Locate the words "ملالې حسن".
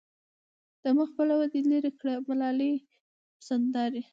2.27-3.61